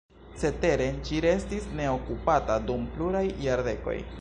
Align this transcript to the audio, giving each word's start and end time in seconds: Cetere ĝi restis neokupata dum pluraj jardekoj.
Cetere 0.43 0.87
ĝi 1.09 1.19
restis 1.25 1.69
neokupata 1.81 2.57
dum 2.71 2.89
pluraj 2.97 3.25
jardekoj. 3.49 3.99